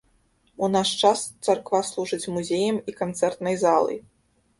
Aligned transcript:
У 0.67 0.67
наш 0.75 0.93
час 1.01 1.19
царква 1.47 1.81
служыць 1.89 2.31
музеем 2.37 2.79
і 2.93 2.95
канцэртнай 3.03 3.55
залай. 3.65 4.01